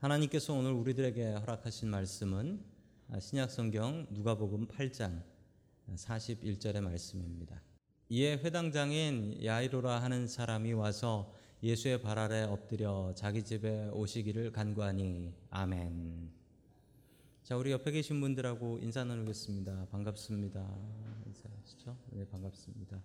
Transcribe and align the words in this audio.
하나님께서 0.00 0.54
오늘 0.54 0.72
우리들에게 0.72 1.32
허락하신 1.32 1.90
말씀은 1.90 2.64
신약성경 3.20 4.06
누가복음 4.08 4.66
8장 4.68 5.22
41절의 5.94 6.80
말씀입니다. 6.80 7.60
이에 8.08 8.38
회당장인 8.38 9.44
야이로라 9.44 10.00
하는 10.00 10.26
사람이 10.26 10.72
와서 10.72 11.34
예수의 11.62 12.00
발 12.00 12.18
아래 12.18 12.44
엎드려 12.44 13.12
자기 13.14 13.44
집에 13.44 13.90
오시기를 13.90 14.52
간구하니 14.52 15.34
아멘. 15.50 16.30
자, 17.42 17.58
우리 17.58 17.70
옆에 17.70 17.90
계신 17.90 18.22
분들하고 18.22 18.78
인사 18.78 19.04
나누겠습니다. 19.04 19.88
반갑습니다. 19.90 20.78
인사하시죠? 21.26 21.98
네, 22.12 22.26
반갑습니다. 22.26 23.02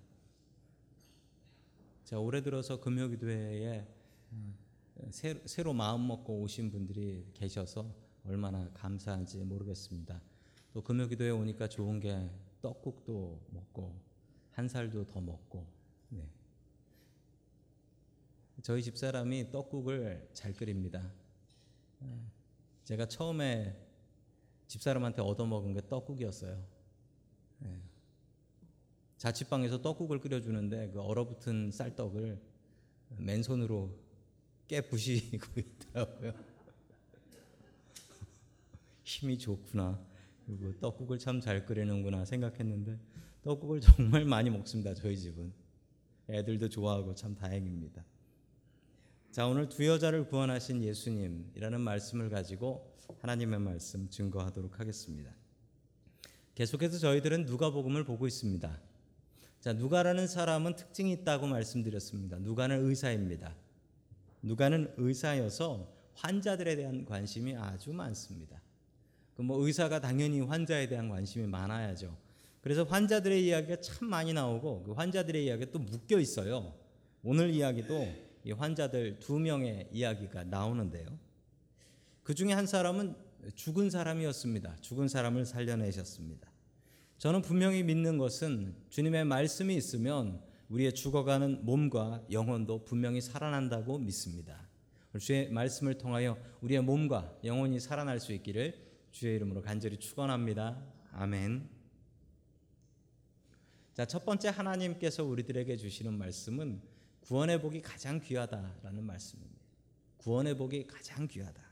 자, 2.06 2.20
올해 2.20 2.42
들어서 2.42 2.80
금요 2.80 3.10
기도회에 3.10 3.86
새로 5.10 5.74
마음 5.74 6.08
먹고 6.08 6.42
오신 6.42 6.72
분들이 6.72 7.26
계셔서 7.34 7.94
얼마나 8.24 8.70
감사한지 8.74 9.44
모르겠습니다. 9.44 10.22
또 10.74 10.82
금요기도에 10.82 11.30
오니까 11.30 11.68
좋은 11.68 12.00
게 12.00 12.30
떡국도 12.62 13.42
먹고 13.52 13.96
한 14.52 14.68
살도 14.68 15.06
더 15.08 15.22
먹고 15.22 15.68
네. 16.10 16.28
저희 18.62 18.82
집 18.82 18.98
사람이 18.98 19.52
떡국을 19.52 20.30
잘 20.34 20.54
끓입니다. 20.54 21.12
제가 22.84 23.08
처음에 23.08 23.76
집 24.68 24.82
사람한테 24.82 25.22
얻어먹은 25.22 25.74
게 25.74 25.82
떡국이었어요. 25.88 26.64
네. 27.60 27.82
자취방에서 29.18 29.82
떡국을 29.82 30.20
끓여주는데 30.20 30.92
그 30.92 31.02
얼어붙은 31.02 31.72
쌀떡을 31.72 32.42
맨손으로 33.18 34.05
깨 34.68 34.82
부시고 34.82 35.60
있더라고요. 35.60 36.34
힘이 39.04 39.38
좋구나. 39.38 40.00
그리고 40.46 40.74
떡국을 40.80 41.20
참 41.20 41.40
잘 41.42 41.66
끓이는구나 41.66 42.26
생각했는데 42.26 43.00
떡국을 43.44 43.82
정말 43.82 44.26
많이 44.26 44.50
먹습니다. 44.50 44.94
저희 44.94 45.18
집은 45.18 45.52
애들도 46.30 46.70
좋아하고 46.70 47.14
참 47.16 47.36
다행입니다. 47.36 48.04
자 49.32 49.48
오늘 49.48 49.70
두 49.70 49.86
여자를 49.86 50.28
구원하신 50.28 50.84
예수님이라는 50.84 51.82
말씀을 51.82 52.30
가지고 52.30 52.96
하나님의 53.20 53.60
말씀 53.60 54.10
증거하도록 54.10 54.80
하겠습니다. 54.80 55.32
계속해서 56.56 56.98
저희들은 57.00 57.46
누가복음을 57.46 58.04
보고 58.06 58.28
있습니다. 58.28 58.80
자 59.60 59.74
누가라는 59.74 60.28
사람은 60.28 60.76
특징이 60.76 61.12
있다고 61.12 61.48
말씀드렸습니다. 61.48 62.40
누가는 62.40 62.88
의사입니다. 62.88 63.56
누가는 64.46 64.94
의사여서 64.98 65.92
환자들에 66.14 66.76
대한 66.76 67.04
관심이 67.04 67.56
아주 67.56 67.92
많습니다. 67.92 68.62
그뭐 69.36 69.66
의사가 69.66 70.00
당연히 70.00 70.40
환자에 70.40 70.88
대한 70.88 71.10
관심이 71.10 71.48
많아야죠. 71.48 72.16
그래서 72.62 72.84
환자들의 72.84 73.46
이야기가 73.46 73.82
참 73.82 74.08
많이 74.08 74.34
나오고 74.34 74.84
그 74.84 74.92
환자들의 74.94 75.46
이야기가 75.46 75.72
또 75.72 75.80
묶여 75.80 76.20
있어요. 76.20 76.74
오늘 77.24 77.50
이야기도 77.50 78.08
이 78.44 78.52
환자들 78.52 79.20
두 79.20 79.40
명의 79.40 79.90
이야기가 79.92 80.46
나오는데요. 80.46 81.06
그 82.24 82.34
중에 82.34 82.54
한 82.54 82.68
사람은 82.68 83.16
죽은 83.56 83.90
사람이었습니다. 83.90 84.78
죽은 84.82 85.08
사람을 85.08 85.46
살려내셨습니다. 85.46 86.52
저는 87.18 87.42
분명히 87.42 87.84
믿는 87.84 88.18
것은 88.18 88.76
주님의 88.90 89.26
말씀이 89.26 89.76
있으면 89.76 90.42
우리의 90.70 90.94
죽어가는 90.94 91.66
몸과 91.66 92.24
영혼도 92.32 92.86
분명히 92.86 93.22
살아난다고 93.22 94.00
믿습니다. 94.00 94.68
주의 95.20 95.50
말씀을 95.50 95.98
통하여 95.98 96.38
우리의 96.62 96.82
몸과 96.82 97.38
영혼이 97.44 97.80
살아날 97.80 98.20
수 98.20 98.34
있기를 98.34 98.76
주의 99.12 99.36
이름으로 99.36 99.62
간절히 99.62 99.98
축원합니다. 99.98 100.82
아멘. 101.14 101.70
자, 103.94 104.06
첫 104.06 104.26
번째 104.26 104.50
하나님께서 104.50 105.24
우리들에게 105.24 105.78
주시는 105.78 106.18
말씀은 106.18 106.82
구원의 107.22 107.62
복이 107.62 107.82
가장 107.82 108.20
귀하다라는 108.20 109.04
말씀입니다. 109.04 109.62
구원의 110.18 110.58
복이 110.58 110.88
가장 110.88 111.28
귀하다. 111.28 111.65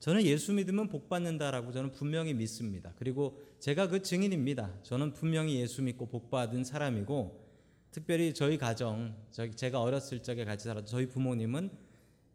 저는 0.00 0.24
예수 0.24 0.54
믿으면 0.54 0.88
복 0.88 1.10
받는다라고 1.10 1.72
저는 1.72 1.92
분명히 1.92 2.32
믿습니다. 2.32 2.92
그리고 2.96 3.38
제가 3.58 3.88
그 3.88 4.02
증인입니다. 4.02 4.82
저는 4.82 5.12
분명히 5.12 5.60
예수 5.60 5.82
믿고 5.82 6.06
복 6.06 6.30
받은 6.30 6.64
사람이고 6.64 7.48
특별히 7.90 8.32
저희 8.32 8.56
가정, 8.56 9.14
제가 9.30 9.82
어렸을 9.82 10.22
적에 10.22 10.44
같이 10.46 10.64
살았던 10.64 10.86
저희 10.86 11.06
부모님은 11.06 11.70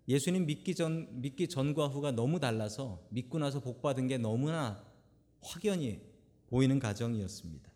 예수님 0.08 0.46
믿기 0.46 0.76
전 0.76 1.08
믿기 1.22 1.48
전과 1.48 1.88
후가 1.88 2.12
너무 2.12 2.40
달라서 2.40 3.04
믿고 3.10 3.40
나서 3.40 3.60
복 3.60 3.82
받은 3.82 4.08
게 4.08 4.20
너무나 4.20 4.86
확연히 5.42 6.02
보이는 6.48 6.78
가정이었습니다. 6.78 7.72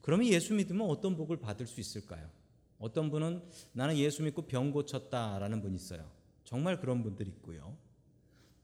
그러면 0.00 0.28
예수 0.28 0.54
믿으면 0.54 0.88
어떤 0.88 1.16
복을 1.16 1.38
받을 1.38 1.66
수 1.66 1.80
있을까요? 1.80 2.30
어떤 2.78 3.10
분은 3.10 3.42
나는 3.72 3.96
예수 3.96 4.22
믿고 4.22 4.42
병 4.42 4.70
고쳤다라는 4.70 5.60
분이 5.62 5.74
있어요. 5.74 6.08
정말 6.44 6.78
그런 6.78 7.02
분들이 7.02 7.30
있고요. 7.30 7.76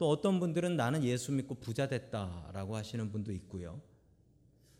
또 0.02 0.10
어떤 0.10 0.40
분들은 0.40 0.76
나는 0.76 1.04
예수 1.04 1.30
믿고 1.30 1.54
부자 1.54 1.86
됐다라고 1.86 2.74
하시는 2.74 3.12
분도 3.12 3.30
있고요. 3.34 3.80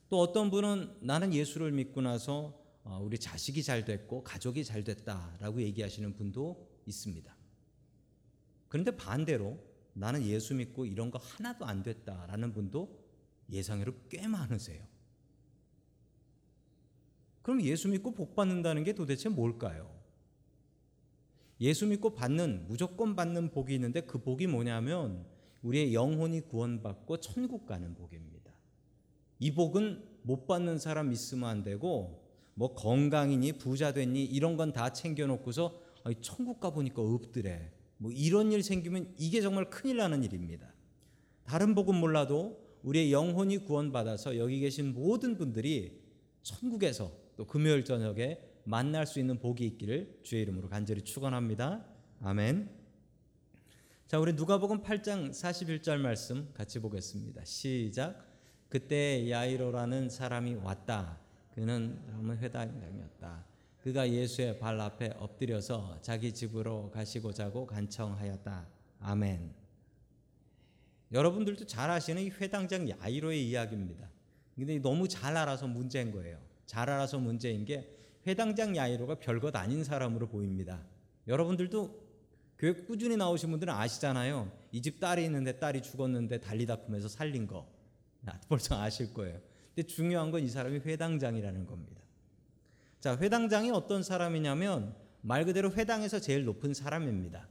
또 0.09 0.19
어떤 0.19 0.51
분은 0.51 0.97
나는 1.01 1.33
예수를 1.33 1.71
믿고 1.71 2.01
나서 2.01 2.61
어, 2.83 3.01
우리 3.01 3.17
자식이 3.21 3.63
잘 3.63 3.85
됐고 3.85 4.25
가족이 4.25 4.65
잘 4.65 4.83
됐다라고 4.83 5.63
얘기하시는 5.63 6.17
분도 6.17 6.69
있습니다. 6.87 7.33
그런데 8.67 8.97
반대로 8.97 9.61
나는 9.93 10.27
예수 10.27 10.57
믿고 10.57 10.87
이런 10.87 11.13
거 11.13 11.21
하나도 11.23 11.67
안 11.67 11.85
됐다라는 11.85 12.53
분도 12.53 13.07
예상외로 13.49 13.95
꽤 14.09 14.27
많으세요. 14.27 14.85
그럼 17.43 17.63
예수 17.63 17.87
믿고 17.87 18.13
복 18.13 18.35
받는다는 18.35 18.83
게 18.83 18.93
도대체 18.93 19.29
뭘까요? 19.29 20.02
예수 21.63 21.87
믿고 21.87 22.11
받는 22.11 22.67
무조건 22.67 23.15
받는 23.15 23.53
복이 23.53 23.73
있는데 23.77 24.01
그 24.01 24.19
복이 24.19 24.49
뭐냐면 24.49 25.25
우리의 25.63 25.95
영혼이 25.95 26.41
구원받고 26.43 27.19
천국 27.19 27.67
가는 27.67 27.95
복입니다. 27.95 28.53
이 29.39 29.53
복은 29.53 30.03
못 30.23 30.49
받는 30.49 30.79
사람 30.79 31.13
있으면 31.13 31.49
안 31.49 31.63
되고 31.63 32.21
뭐 32.55 32.75
건강이니 32.75 33.53
부자 33.59 33.93
됐니 33.93 34.25
이런 34.25 34.57
건 34.57 34.73
다 34.73 34.93
챙겨놓고서 34.93 35.81
천국 36.21 36.59
가 36.59 36.71
보니까 36.71 37.01
없더래. 37.01 37.71
뭐 37.97 38.11
이런 38.11 38.51
일 38.51 38.65
생기면 38.65 39.15
이게 39.17 39.41
정말 39.41 39.71
큰일 39.71 39.99
나는 39.99 40.25
일입니다. 40.25 40.75
다른 41.45 41.77
복은 41.77 41.95
몰라도 41.95 42.61
우리의 42.83 43.13
영혼이 43.13 43.59
구원받아서 43.59 44.37
여기 44.37 44.59
계신 44.59 44.93
모든 44.93 45.37
분들이 45.37 46.01
천국에서 46.43 47.13
또 47.37 47.47
금요일 47.47 47.85
저녁에 47.85 48.41
만날 48.65 49.07
수 49.07 49.19
있는 49.21 49.39
복이 49.39 49.65
있기를 49.67 50.21
주의 50.23 50.43
이름으로 50.43 50.69
간절히 50.69 51.03
축원합니다. 51.03 51.85
아멘. 52.21 52.71
자, 54.07 54.19
우리 54.19 54.35
누가복음 54.35 54.83
8장 54.83 55.31
41절 55.31 55.99
말씀 55.99 56.53
같이 56.55 56.79
보겠습니다. 56.79 57.45
시작. 57.45 58.27
그때 58.69 59.31
야이로라는 59.31 60.11
사람이 60.11 60.57
왔다. 60.57 61.19
그는 61.55 61.99
회당장이었다. 62.41 63.47
그가 63.81 64.09
예수의 64.09 64.59
발 64.59 64.81
앞에 64.81 65.15
엎드려서 65.19 65.99
자기 66.03 66.33
집으로 66.33 66.91
가시고자고 66.91 67.67
간청하였다. 67.67 68.69
아멘. 69.01 69.53
여러분들도 71.11 71.67
잘 71.67 71.91
아시는 71.91 72.23
이 72.23 72.31
회당장 72.31 72.89
야이로의 72.89 73.49
이야기입니다. 73.49 74.09
근데 74.55 74.79
너무 74.79 75.09
잘 75.09 75.37
알아서 75.37 75.67
문제인 75.67 76.13
거예요. 76.13 76.39
잘 76.65 76.89
알아서 76.89 77.19
문제인 77.19 77.65
게 77.65 77.99
회당장 78.27 78.77
야이로가 78.77 79.17
별것 79.17 79.55
아닌 79.57 79.85
사람으로 79.85 80.29
보입니다. 80.29 80.85
여러분들도 81.27 82.03
교회 82.59 82.73
꾸준히 82.75 83.17
나오신 83.17 83.51
분들은 83.51 83.73
아시잖아요. 83.73 84.51
이 84.73 84.81
집 84.81 85.01
딸이 85.01 85.25
있는데 85.25 85.59
딸이 85.59 85.83
죽었는데 85.83 86.41
달리다 86.41 86.77
품에서 86.83 87.09
살린 87.09 87.47
거. 87.47 87.67
벌써 88.49 88.81
아실 88.81 89.13
거예요. 89.13 89.41
근데 89.75 89.87
중요한 89.87 90.31
건 90.31 90.43
이 90.45 90.49
사람이 90.49 90.79
회당장이라는 90.81 91.67
겁니다. 91.67 92.01
자, 93.01 93.17
회당장이 93.17 93.71
어떤 93.73 94.03
사람이냐면 94.05 94.95
말 95.23 95.45
그대로 95.45 95.73
회당에서 95.73 96.21
제일 96.21 96.45
높은 96.45 96.73
사람입니다. 96.75 97.49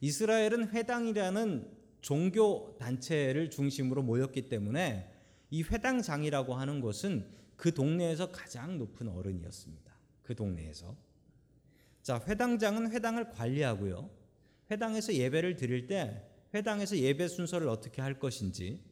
이스라엘은 0.00 0.70
회당이라는 0.70 1.70
종교 2.00 2.76
단체를 2.78 3.50
중심으로 3.50 4.02
모였기 4.02 4.48
때문에 4.48 5.10
이 5.50 5.62
회당장이라고 5.62 6.54
하는 6.54 6.80
것은 6.80 7.26
그 7.62 7.72
동네에서 7.72 8.32
가장 8.32 8.76
높은 8.76 9.06
어른이었습니다. 9.06 9.96
그 10.24 10.34
동네에서. 10.34 10.96
자, 12.02 12.20
회당장은 12.26 12.90
회당을 12.90 13.30
관리하고요. 13.30 14.10
회당에서 14.68 15.14
예배를 15.14 15.54
드릴 15.54 15.86
때 15.86 16.28
회당에서 16.52 16.98
예배 16.98 17.28
순서를 17.28 17.68
어떻게 17.68 18.02
할 18.02 18.18
것인지 18.18 18.82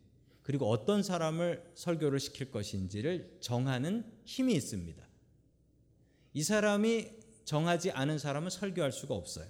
그리고 0.45 0.71
어떤 0.71 1.03
사람을 1.03 1.73
설교를 1.75 2.21
시킬 2.21 2.53
것인지를 2.53 3.39
정하는 3.41 4.05
힘이 4.23 4.55
있습니다. 4.55 5.05
이 6.35 6.43
사람이 6.45 7.11
정하지 7.45 7.91
않은 7.91 8.19
사람은 8.19 8.51
설교할 8.51 8.93
수가 8.93 9.17
없어요. 9.17 9.49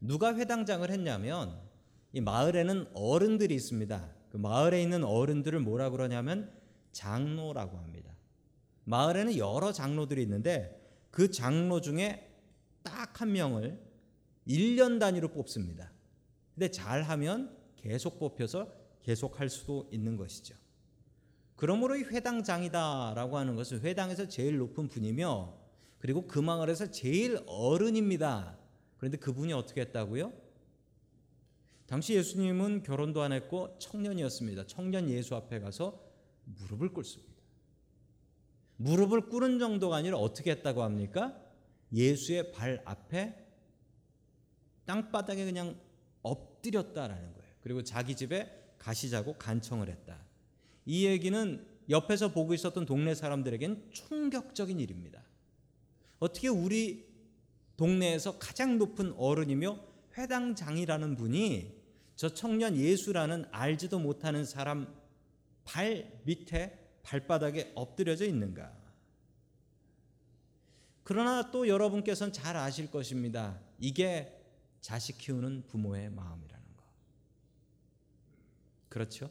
누가 0.00 0.34
회당장을 0.34 0.90
했냐면 0.90 1.60
이 2.12 2.20
마을에는 2.20 2.88
어른들이 2.94 3.54
있습니다. 3.54 4.12
그 4.30 4.36
마을에 4.36 4.82
있는 4.82 5.04
어른들을 5.04 5.60
뭐라 5.60 5.90
그러냐면 5.90 6.63
장로라고 6.94 7.76
합니다. 7.76 8.16
마을에는 8.84 9.36
여러 9.36 9.72
장로들이 9.72 10.22
있는데 10.22 10.80
그 11.10 11.30
장로 11.30 11.82
중에 11.82 12.30
딱 12.82 13.20
한 13.20 13.32
명을 13.32 13.80
1년 14.46 14.98
단위로 15.00 15.28
뽑습니다. 15.28 15.90
근데 16.54 16.70
잘하면 16.70 17.56
계속 17.76 18.18
뽑혀서 18.18 18.72
계속 19.02 19.40
할 19.40 19.48
수도 19.48 19.88
있는 19.92 20.16
것이죠. 20.16 20.54
그러므로 21.56 21.96
이 21.96 22.02
회당장이다라고 22.02 23.38
하는 23.38 23.56
것은 23.56 23.80
회당에서 23.80 24.28
제일 24.28 24.58
높은 24.58 24.88
분이며 24.88 25.54
그리고 25.98 26.26
그 26.26 26.38
마을에서 26.38 26.90
제일 26.90 27.38
어른입니다. 27.46 28.58
그런데 28.98 29.16
그분이 29.18 29.52
어떻게 29.52 29.80
했다고요? 29.82 30.32
당시 31.86 32.14
예수님은 32.14 32.82
결혼도 32.82 33.22
안 33.22 33.32
했고 33.32 33.76
청년이었습니다. 33.78 34.66
청년 34.66 35.08
예수 35.08 35.34
앞에 35.34 35.60
가서 35.60 36.03
무릎을 36.44 36.92
꿇습니다. 36.92 37.34
무릎을 38.76 39.28
꿇은 39.28 39.58
정도가 39.58 39.96
아니라 39.96 40.16
어떻게 40.16 40.50
했다고 40.50 40.82
합니까? 40.82 41.40
예수의 41.92 42.52
발 42.52 42.82
앞에 42.84 43.46
땅바닥에 44.84 45.44
그냥 45.44 45.78
엎드렸다라는 46.22 47.34
거예요. 47.34 47.54
그리고 47.60 47.82
자기 47.82 48.14
집에 48.14 48.74
가시자고 48.78 49.34
간청을 49.38 49.88
했다. 49.88 50.18
이 50.84 51.06
얘기는 51.06 51.66
옆에서 51.88 52.32
보고 52.32 52.54
있었던 52.54 52.86
동네 52.86 53.14
사람들에겐 53.14 53.90
충격적인 53.92 54.80
일입니다. 54.80 55.22
어떻게 56.18 56.48
우리 56.48 57.06
동네에서 57.76 58.38
가장 58.38 58.78
높은 58.78 59.12
어른이며 59.16 59.78
회당장이라는 60.16 61.16
분이 61.16 61.82
저 62.16 62.28
청년 62.28 62.76
예수라는 62.76 63.46
알지도 63.50 63.98
못하는 63.98 64.44
사람 64.44 64.94
발 65.64 66.20
밑에 66.24 66.78
발바닥에 67.02 67.72
엎드려져 67.74 68.26
있는가? 68.26 68.72
그러나 71.02 71.50
또 71.50 71.68
여러분께서는 71.68 72.32
잘 72.32 72.56
아실 72.56 72.90
것입니다. 72.90 73.60
이게 73.78 74.40
자식 74.80 75.18
키우는 75.18 75.66
부모의 75.66 76.10
마음이라는 76.10 76.64
거. 76.76 76.84
그렇죠? 78.88 79.30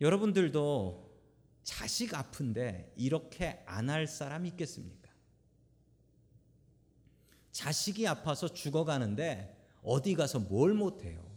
여러분들도 0.00 1.14
자식 1.62 2.12
아픈데 2.14 2.92
이렇게 2.96 3.62
안 3.66 3.88
할 3.88 4.06
사람 4.06 4.44
있겠습니까? 4.46 5.10
자식이 7.52 8.06
아파서 8.06 8.48
죽어가는데 8.48 9.56
어디 9.82 10.14
가서 10.14 10.40
뭘 10.40 10.74
못해요? 10.74 11.33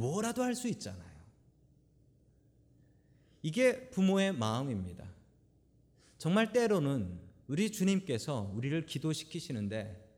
뭐라도 0.00 0.42
할 0.42 0.54
수 0.54 0.66
있잖아요. 0.68 1.10
이게 3.42 3.90
부모의 3.90 4.32
마음입니다. 4.32 5.04
정말 6.16 6.52
때로는 6.52 7.20
우리 7.48 7.70
주님께서 7.70 8.50
우리를 8.54 8.86
기도시키시는데 8.86 10.08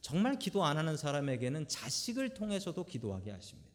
정말 0.00 0.38
기도 0.38 0.64
안 0.64 0.78
하는 0.78 0.96
사람에게는 0.96 1.68
자식을 1.68 2.34
통해서도 2.34 2.84
기도하게 2.84 3.30
하십니다. 3.32 3.70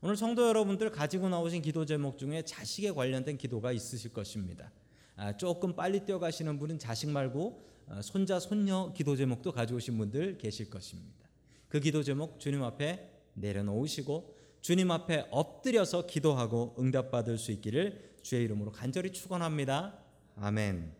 오늘 0.00 0.16
성도 0.16 0.46
여러분들 0.46 0.90
가지고 0.90 1.28
나오신 1.28 1.60
기도 1.60 1.84
제목 1.84 2.16
중에 2.16 2.42
자식에 2.42 2.92
관련된 2.92 3.36
기도가 3.36 3.72
있으실 3.72 4.12
것입니다. 4.12 4.70
아, 5.16 5.36
조금 5.36 5.74
빨리 5.74 6.04
뛰어가시는 6.04 6.58
분은 6.58 6.78
자식 6.78 7.10
말고 7.10 7.66
아, 7.88 8.00
손자 8.00 8.38
손녀 8.38 8.92
기도 8.94 9.16
제목도 9.16 9.52
가져오신 9.52 9.98
분들 9.98 10.38
계실 10.38 10.70
것입니다. 10.70 11.28
그 11.68 11.80
기도 11.80 12.02
제목 12.02 12.38
주님 12.38 12.62
앞에 12.62 13.17
내려놓으시고 13.40 14.36
주님 14.60 14.90
앞에 14.90 15.26
엎드려서 15.30 16.06
기도하고 16.06 16.74
응답받을 16.78 17.38
수 17.38 17.52
있기를 17.52 18.16
주의 18.22 18.44
이름으로 18.44 18.72
간절히 18.72 19.12
축원합니다. 19.12 19.98
아멘. 20.36 20.92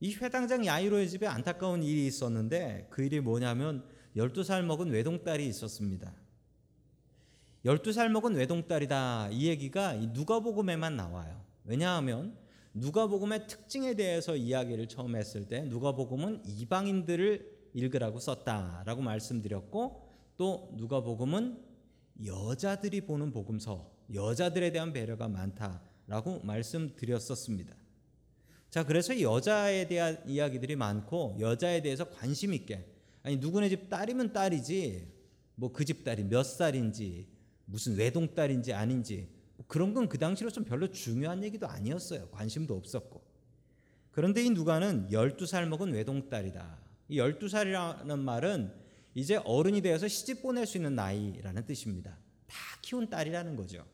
이 0.00 0.14
회당장 0.16 0.66
야이로의 0.66 1.08
집에 1.08 1.26
안타까운 1.26 1.82
일이 1.82 2.06
있었는데 2.06 2.88
그 2.90 3.04
일이 3.04 3.20
뭐냐면 3.20 3.84
12살 4.16 4.62
먹은 4.64 4.90
외동딸이 4.90 5.46
있었습니다. 5.46 6.12
12살 7.64 8.08
먹은 8.08 8.34
외동딸이다. 8.34 9.28
이 9.30 9.46
얘기가 9.46 9.94
누가복음에만 9.94 10.96
나와요. 10.96 11.44
왜냐하면 11.64 12.36
누가복음의 12.74 13.46
특징에 13.46 13.94
대해서 13.94 14.34
이야기를 14.34 14.88
처음 14.88 15.14
했을 15.14 15.46
때 15.46 15.62
누가복음은 15.62 16.42
이방인들을 16.46 17.52
읽으라고 17.74 18.18
썼다라고 18.18 19.02
말씀드렸고 19.02 20.01
또 20.36 20.70
누가복음은 20.76 21.58
여자들이 22.24 23.02
보는 23.02 23.32
복음서, 23.32 23.90
여자들에 24.12 24.70
대한 24.72 24.92
배려가 24.92 25.28
많다라고 25.28 26.40
말씀드렸었습니다. 26.44 27.74
자, 28.70 28.84
그래서 28.84 29.20
여자에 29.20 29.86
대한 29.88 30.22
이야기들이 30.26 30.76
많고 30.76 31.36
여자에 31.38 31.82
대해서 31.82 32.08
관심 32.10 32.54
있게 32.54 32.86
아니 33.22 33.36
누구네 33.36 33.68
집 33.68 33.88
딸이면 33.88 34.32
딸이지 34.32 35.12
뭐 35.56 35.72
그 35.72 35.84
집 35.84 36.04
딸이 36.04 36.24
몇 36.24 36.42
살인지 36.42 37.28
무슨 37.66 37.96
외동딸인지 37.96 38.72
아닌지 38.72 39.28
뭐 39.56 39.64
그런 39.68 39.92
건 39.94 40.08
그 40.08 40.18
당시로 40.18 40.50
좀 40.50 40.64
별로 40.64 40.90
중요한 40.90 41.42
얘기도 41.44 41.66
아니었어요. 41.68 42.28
관심도 42.30 42.74
없었고. 42.76 43.22
그런데 44.10 44.42
이 44.42 44.50
누가는 44.50 45.08
12살 45.10 45.68
먹은 45.68 45.92
외동딸이다. 45.92 46.78
이 47.08 47.18
12살이라는 47.18 48.18
말은 48.18 48.72
이제 49.14 49.36
어른이 49.44 49.82
되어서 49.82 50.08
시집 50.08 50.42
보낼 50.42 50.66
수 50.66 50.78
있는 50.78 50.94
나이라는 50.94 51.66
뜻입니다. 51.66 52.16
다 52.46 52.56
키운 52.80 53.08
딸이라는 53.10 53.56
거죠. 53.56 53.84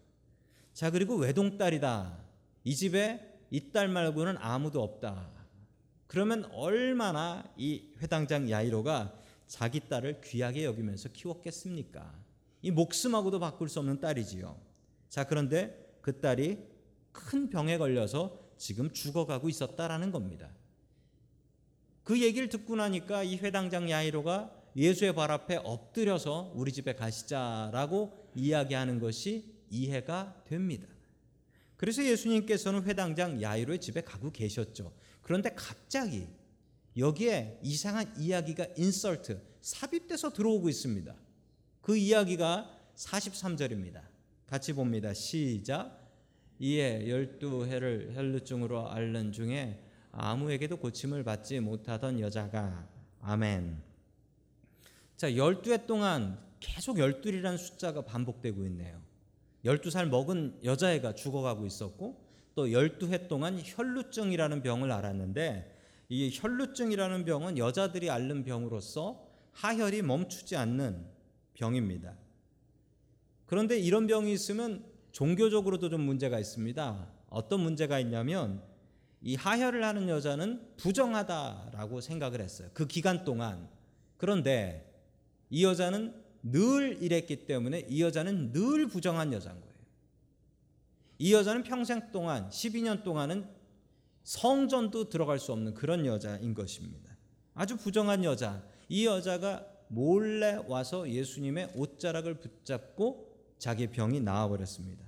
자, 0.73 0.91
그리고 0.91 1.17
외동딸이다. 1.17 2.19
이 2.65 2.75
집에 2.76 3.25
이 3.50 3.70
딸 3.73 3.88
말고는 3.88 4.37
아무도 4.38 4.82
없다. 4.82 5.31
그러면 6.06 6.44
얼마나 6.53 7.44
이 7.56 7.82
회당장 8.00 8.50
야이로가 8.50 9.15
자기 9.47 9.81
딸을 9.88 10.20
귀하게 10.23 10.65
여기면서 10.65 11.09
키웠겠습니까? 11.11 12.15
이 12.62 12.70
목숨하고도 12.70 13.41
바꿀 13.41 13.69
수 13.69 13.79
없는 13.79 14.00
딸이지요. 14.00 14.56
자, 15.09 15.25
그런데 15.25 15.99
그 16.03 16.20
딸이 16.20 16.59
큰 17.12 17.49
병에 17.50 17.79
걸려서 17.79 18.39
지금 18.56 18.93
죽어가고 18.93 19.48
있었다라는 19.48 20.13
겁니다. 20.13 20.51
그 22.05 22.20
얘기를 22.20 22.48
듣고 22.48 22.77
나니까 22.77 23.22
이 23.22 23.37
회당장 23.37 23.91
야이로가 23.91 24.57
예수의 24.79 25.13
발 25.13 25.32
앞에 25.32 25.56
엎드려서 25.56 26.53
우리 26.55 26.70
집에 26.70 26.94
가시자라고 26.94 28.31
이야기하는 28.37 29.01
것이 29.01 29.53
이해가 29.70 30.44
됩니다. 30.47 30.87
그래서 31.77 32.05
예수님께서는 32.05 32.85
회당장 32.85 33.43
야이로의 33.43 33.81
집에 33.81 34.01
가고 34.03 34.31
계셨죠. 34.31 34.93
그런데 35.20 35.51
갑자기 35.55 36.29
여기에 36.97 37.58
이상한 37.63 38.13
이야기가 38.17 38.69
인설트, 38.77 39.41
삽입돼서 39.61 40.32
들어오고 40.32 40.69
있습니다. 40.69 41.13
그 41.81 41.97
이야기가 41.97 42.70
43절입니다. 42.94 44.03
같이 44.47 44.73
봅니다. 44.73 45.13
시작. 45.13 45.99
이에 46.61 47.08
열두 47.08 47.67
해를 47.67 48.13
혈루증으로 48.15 48.91
앓는 48.91 49.32
중에 49.32 49.82
아무에게도 50.13 50.77
고침을 50.77 51.25
받지 51.25 51.58
못하던 51.61 52.20
여자가 52.20 52.89
아멘. 53.20 53.87
자, 55.19 55.29
12해 55.29 55.84
동안 55.89 56.39
계속 56.60 56.98
12이라는 56.98 57.58
숫자가 57.58 58.03
반복되고 58.03 58.65
있네요. 58.67 59.03
12살 59.65 60.08
먹은 60.08 60.60
여자애가 60.63 61.17
죽어가고 61.17 61.67
있었고 61.67 62.25
또 62.55 62.67
12해 62.67 63.27
동안 63.27 63.60
혈루증이라는 63.60 64.63
병을 64.63 64.93
앓았는데 64.93 65.77
이 66.08 66.31
혈루증이라는 66.32 67.25
병은 67.25 67.58
여자들이 67.58 68.10
앓는 68.10 68.44
병으로서 68.44 69.29
하혈이 69.55 70.03
멈추지 70.03 70.55
않는 70.55 71.05
병입니다. 71.55 72.15
그런데 73.46 73.77
이런 73.77 74.06
병이 74.06 74.32
있으면 74.32 74.84
종교적으로도 75.10 75.91
좀 75.91 76.03
문제가 76.03 76.39
있습니다. 76.39 77.08
어떤 77.31 77.60
문제가 77.60 77.98
있냐면 77.98 78.63
이 79.20 79.34
하혈을 79.34 79.82
하는 79.82 80.08
여자는 80.08 80.77
부정하다라고 80.77 82.03
생각을 82.03 82.41
했어요. 82.41 82.69
그 82.72 82.87
기간 82.87 83.25
동안. 83.25 83.69
그런데 84.17 84.87
이 85.50 85.64
여자는 85.64 86.14
늘 86.43 87.02
이랬기 87.02 87.46
때문에 87.46 87.86
이 87.88 88.02
여자는 88.02 88.52
늘 88.52 88.86
부정한 88.86 89.32
여자인 89.32 89.60
거예요. 89.60 89.74
이 91.19 91.32
여자는 91.32 91.64
평생 91.64 92.10
동안 92.12 92.48
12년 92.48 93.02
동안은 93.02 93.48
성전도 94.22 95.08
들어갈 95.08 95.38
수 95.38 95.52
없는 95.52 95.74
그런 95.74 96.06
여자인 96.06 96.55
것입니다. 96.55 97.17
아주 97.55 97.76
부정한 97.76 98.24
여자. 98.24 98.62
이 98.88 99.06
여자가 99.06 99.67
몰래 99.88 100.58
와서 100.69 101.08
예수님의 101.10 101.72
옷자락을 101.74 102.34
붙잡고 102.34 103.34
자기 103.58 103.88
병이 103.88 104.20
나아버렸습니다. 104.20 105.05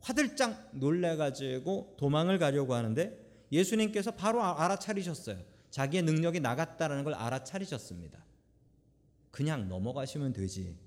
화들짝 0.00 0.70
놀래가지고 0.76 1.96
도망을 1.98 2.38
가려고 2.38 2.74
하는데 2.74 3.18
예수님께서 3.50 4.12
바로 4.12 4.42
알아차리셨어요. 4.42 5.38
자기의 5.70 6.04
능력이 6.04 6.40
나갔다라는 6.40 7.04
걸 7.04 7.14
알아차리셨습니다. 7.14 8.25
그냥 9.36 9.68
넘어가시면 9.68 10.32
되지. 10.32 10.78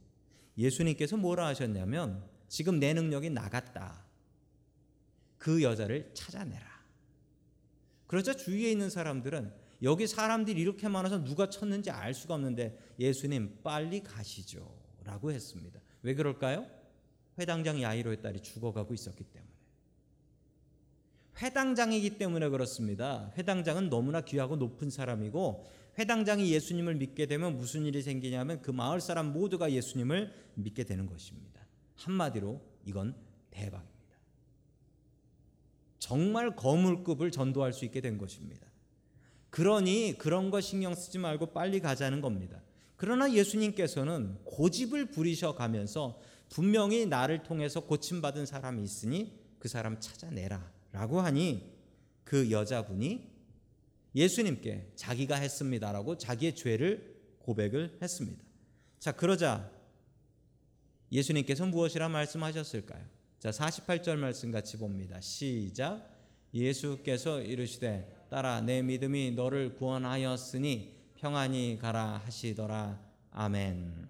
예수님께서 0.57 1.17
뭐라 1.17 1.45
하셨냐면 1.45 2.27
지금 2.47 2.79
내 2.79 2.95
능력이 2.95 3.29
나갔다. 3.29 4.03
그 5.37 5.61
여자를 5.61 6.09
찾아내라. 6.15 6.65
그러자 8.07 8.33
주위에 8.33 8.71
있는 8.71 8.89
사람들은 8.89 9.53
여기 9.83 10.07
사람들이 10.07 10.59
이렇게 10.59 10.87
많아서 10.87 11.23
누가 11.23 11.47
쳤는지 11.47 11.91
알 11.91 12.15
수가 12.15 12.33
없는데 12.33 12.95
예수님 12.97 13.59
빨리 13.61 14.01
가시죠. 14.01 14.75
라고 15.03 15.31
했습니다. 15.31 15.79
왜 16.01 16.15
그럴까요? 16.15 16.65
회당장 17.37 17.79
야이로의 17.79 18.23
딸이 18.23 18.39
죽어가고 18.41 18.95
있었기 18.95 19.25
때문에. 19.25 19.53
회당장이기 21.37 22.17
때문에 22.17 22.49
그렇습니다. 22.49 23.31
회당장은 23.37 23.91
너무나 23.91 24.21
귀하고 24.21 24.55
높은 24.55 24.89
사람이고 24.89 25.69
회당장이 25.99 26.49
예수님을 26.51 26.95
믿게 26.95 27.25
되면 27.25 27.57
무슨 27.57 27.85
일이 27.85 28.01
생기냐면 28.01 28.61
그 28.61 28.71
마을 28.71 29.01
사람 29.01 29.33
모두가 29.33 29.71
예수님을 29.71 30.33
믿게 30.55 30.85
되는 30.85 31.05
것입니다. 31.05 31.65
한마디로 31.95 32.61
이건 32.85 33.15
대박입니다. 33.51 33.99
정말 35.99 36.55
거물급을 36.55 37.31
전도할 37.31 37.73
수 37.73 37.83
있게 37.83 37.99
된 37.99 38.17
것입니다. 38.17 38.65
그러니 39.49 40.15
그런 40.17 40.51
거 40.51 40.61
신경 40.61 40.95
쓰지 40.95 41.17
말고 41.17 41.47
빨리 41.47 41.81
가자는 41.81 42.21
겁니다. 42.21 42.61
그러나 42.95 43.31
예수님께서는 43.31 44.37
고집을 44.45 45.11
부리셔 45.11 45.55
가면서 45.55 46.21
분명히 46.49 47.05
나를 47.05 47.43
통해서 47.43 47.81
고침받은 47.81 48.45
사람이 48.45 48.81
있으니 48.83 49.37
그 49.59 49.67
사람 49.67 49.99
찾아내라 49.99 50.71
라고 50.91 51.19
하니 51.19 51.73
그 52.23 52.51
여자분이 52.51 53.28
예수님께 54.15 54.91
자기가 54.95 55.35
했습니다라고 55.35 56.17
자기의 56.17 56.55
죄를 56.55 57.15
고백을 57.39 57.97
했습니다. 58.01 58.43
자, 58.99 59.11
그러자 59.11 59.71
예수님께서 61.11 61.65
무엇이라 61.65 62.09
말씀하셨을까요? 62.09 63.03
자, 63.39 63.49
48절 63.51 64.17
말씀 64.17 64.51
같이 64.51 64.77
봅니다. 64.77 65.19
시작. 65.21 66.07
예수께서 66.53 67.41
이르시되 67.41 68.25
따라 68.29 68.61
내 68.61 68.81
믿음이 68.81 69.31
너를 69.31 69.75
구원하였으니 69.75 70.95
평안히 71.15 71.77
가라 71.79 72.21
하시더라. 72.25 72.99
아멘. 73.31 74.09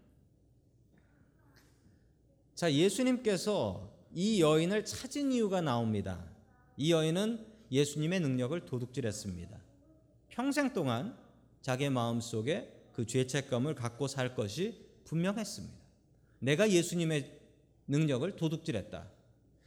자, 2.55 2.71
예수님께서 2.73 3.93
이 4.13 4.41
여인을 4.41 4.85
찾은 4.85 5.31
이유가 5.31 5.61
나옵니다. 5.61 6.25
이 6.75 6.91
여인은 6.91 7.45
예수님의 7.71 8.19
능력을 8.21 8.65
도둑질했습니다. 8.65 9.68
평생 10.29 10.74
동안 10.74 11.17
자기의 11.62 11.89
마음 11.89 12.21
속에 12.21 12.74
그 12.93 13.05
죄책감을 13.05 13.75
갖고 13.75 14.07
살 14.07 14.36
것이 14.36 14.86
분명했습니다. 15.05 15.77
내가 16.39 16.69
예수님의 16.69 17.39
능력을 17.88 18.36
도둑질했다. 18.36 19.09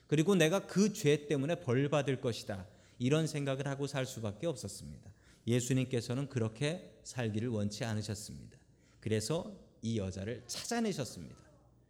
그리고 0.06 0.34
내가 0.34 0.66
그 0.66 0.92
죄 0.92 1.26
때문에 1.26 1.56
벌 1.60 1.88
받을 1.88 2.20
것이다. 2.20 2.66
이런 2.98 3.26
생각을 3.26 3.66
하고 3.66 3.86
살 3.86 4.06
수밖에 4.06 4.46
없었습니다. 4.46 5.10
예수님께서는 5.46 6.28
그렇게 6.28 7.00
살기를 7.02 7.48
원치 7.48 7.84
않으셨습니다. 7.84 8.58
그래서 9.00 9.56
이 9.82 9.98
여자를 9.98 10.44
찾아내셨습니다. 10.46 11.36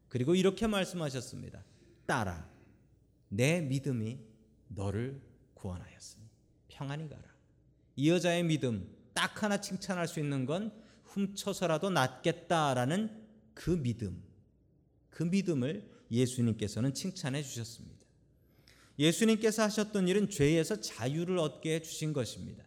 그리고 0.09 0.35
이렇게 0.35 0.67
말씀하셨습니다. 0.67 1.63
딸아, 2.07 2.49
내 3.29 3.61
믿음이 3.61 4.19
너를 4.69 5.21
구원하였으니 5.55 6.25
평안히 6.69 7.09
가라. 7.09 7.32
이 7.97 8.11
여자의 8.11 8.43
믿음 8.45 8.89
딱 9.15 9.43
하나 9.43 9.61
칭찬할 9.61 10.09
수 10.09 10.21
있는 10.21 10.47
건 10.47 10.73
훔쳐서라도 11.05 11.91
낫겠다라는 11.91 13.23
그 13.55 13.71
믿음. 13.71 14.23
그 15.11 15.23
믿음을 15.25 15.91
예수님께서는 16.11 16.95
칭찬해 16.95 17.43
주셨습니다. 17.43 18.07
예수님께서 18.99 19.63
하셨던 19.65 20.09
일은 20.09 20.29
죄에서 20.31 20.81
자유를 20.81 21.39
얻게 21.39 21.75
해 21.77 21.83
주신 21.83 22.13
것입니다. 22.13 22.65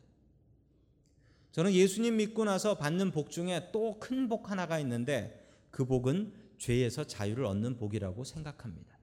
저는 1.51 1.71
예수님 1.73 2.17
믿고 2.17 2.43
나서 2.43 2.77
받는 2.77 3.11
복 3.11 3.31
중에 3.31 3.69
또 3.71 3.97
큰 3.99 4.27
복 4.27 4.51
하나가 4.51 4.79
있는데 4.79 5.47
그 5.71 5.85
복은 5.85 6.33
죄에서 6.57 7.05
자유를 7.05 7.45
얻는 7.45 7.77
복이라고 7.77 8.23
생각합니다. 8.23 8.94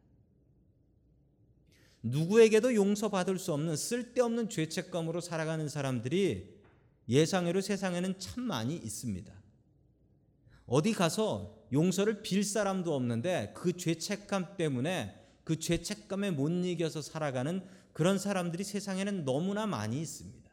누구에게도 2.02 2.74
용서받을 2.74 3.38
수 3.38 3.52
없는 3.52 3.76
쓸데없는 3.76 4.48
죄책감으로 4.48 5.20
살아가는 5.20 5.68
사람들이 5.68 6.60
예상외로 7.08 7.60
세상에는 7.60 8.18
참 8.18 8.44
많이 8.44 8.76
있습니다. 8.76 9.32
어디 10.66 10.92
가서 10.92 11.66
용서를 11.72 12.22
빌 12.22 12.44
사람도 12.44 12.94
없는데 12.94 13.52
그 13.56 13.76
죄책감 13.76 14.56
때문에 14.56 15.18
그 15.44 15.58
죄책감에 15.58 16.30
못 16.30 16.48
이겨서 16.50 17.02
살아가는 17.02 17.62
그런 17.92 18.18
사람들이 18.18 18.64
세상에는 18.64 19.24
너무나 19.24 19.66
많이 19.66 20.00
있습니다. 20.00 20.50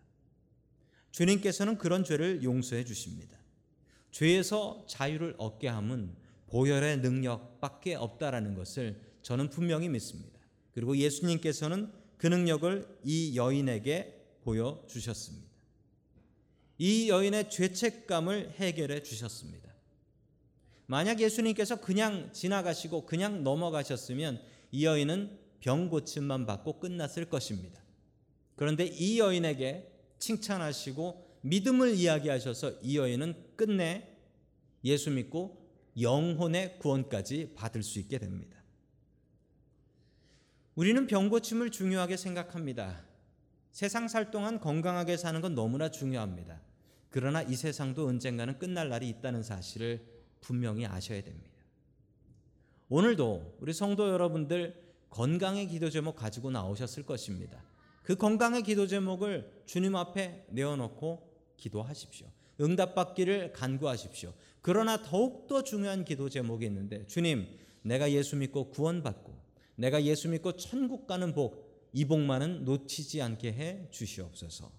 주님께서는 1.11 1.77
그런 1.77 2.03
죄를 2.03 2.43
용서해 2.43 2.85
주십니다. 2.85 3.37
죄에서 4.11 4.85
자유를 4.87 5.35
얻게 5.37 5.67
함은 5.67 6.15
보혈의 6.47 6.99
능력밖에 6.99 7.95
없다라는 7.95 8.55
것을 8.55 8.99
저는 9.21 9.49
분명히 9.49 9.89
믿습니다. 9.89 10.38
그리고 10.73 10.97
예수님께서는 10.97 11.91
그 12.17 12.27
능력을 12.27 12.99
이 13.03 13.35
여인에게 13.35 14.19
보여 14.43 14.83
주셨습니다. 14.87 15.47
이 16.77 17.09
여인의 17.09 17.49
죄책감을 17.49 18.51
해결해 18.57 19.03
주셨습니다. 19.03 19.69
만약 20.85 21.19
예수님께서 21.19 21.81
그냥 21.81 22.31
지나가시고 22.33 23.05
그냥 23.05 23.43
넘어가셨으면 23.43 24.41
이 24.71 24.85
여인은 24.85 25.37
병 25.59 25.89
고침만 25.89 26.45
받고 26.45 26.79
끝났을 26.79 27.25
것입니다. 27.25 27.81
그런데 28.55 28.85
이 28.85 29.19
여인에게 29.19 29.91
칭찬하시고 30.19 31.39
믿음을 31.41 31.95
이야기하셔서 31.95 32.79
이 32.81 32.97
여인은 32.97 33.55
끝내 33.55 34.07
예수 34.83 35.11
믿고 35.11 35.69
영혼의 35.99 36.79
구원까지 36.79 37.53
받을 37.55 37.83
수 37.83 37.99
있게 37.99 38.17
됩니다. 38.17 38.58
우리는 40.79 41.07
병 41.07 41.27
고침을 41.27 41.71
중요하게 41.71 42.15
생각합니다. 42.15 43.03
세상 43.69 44.07
살 44.07 44.31
동안 44.31 44.61
건강하게 44.61 45.17
사는 45.17 45.41
건 45.41 45.53
너무나 45.53 45.91
중요합니다. 45.91 46.61
그러나 47.09 47.41
이 47.41 47.53
세상도 47.53 48.07
언젠가는 48.07 48.57
끝날 48.57 48.87
날이 48.87 49.09
있다는 49.09 49.43
사실을 49.43 50.01
분명히 50.39 50.85
아셔야 50.85 51.21
됩니다. 51.21 51.51
오늘도 52.87 53.57
우리 53.59 53.73
성도 53.73 54.07
여러분들 54.07 54.81
건강의 55.09 55.67
기도 55.67 55.89
제목 55.89 56.15
가지고 56.15 56.49
나오셨을 56.49 57.03
것입니다. 57.03 57.61
그 58.01 58.15
건강의 58.15 58.63
기도 58.63 58.87
제목을 58.87 59.63
주님 59.65 59.97
앞에 59.97 60.45
내어놓고 60.47 61.29
기도하십시오. 61.57 62.25
응답받기를 62.61 63.51
간구하십시오. 63.51 64.33
그러나 64.61 65.03
더욱더 65.03 65.61
중요한 65.61 66.05
기도 66.05 66.29
제목이 66.29 66.65
있는데 66.67 67.05
주님, 67.05 67.49
내가 67.81 68.09
예수 68.13 68.37
믿고 68.37 68.69
구원받고 68.69 69.38
내가 69.79 70.03
예수 70.03 70.27
믿고 70.27 70.57
천국 70.57 71.07
가는 71.07 71.33
복, 71.33 71.89
이 71.93 72.03
복만은 72.03 72.65
놓치지 72.65 73.21
않게 73.21 73.53
해 73.53 73.87
주시옵소서. 73.91 74.69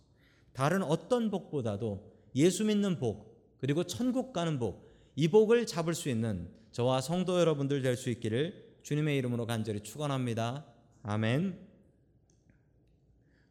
다른 0.52 0.82
어떤 0.82 1.30
복보다도 1.30 2.12
예수 2.36 2.64
믿는 2.64 2.98
복, 2.98 3.56
그리고 3.58 3.84
천국 3.84 4.34
가는 4.34 4.58
복, 4.58 4.90
이 5.16 5.28
복을 5.28 5.66
잡을 5.66 5.94
수 5.94 6.10
있는 6.10 6.50
저와 6.72 7.00
성도 7.00 7.40
여러분들 7.40 7.80
될 7.82 7.96
수 7.96 8.10
있기를 8.10 8.78
주님의 8.82 9.16
이름으로 9.18 9.46
간절히 9.46 9.80
축원합니다. 9.80 10.66
아멘. 11.02 11.58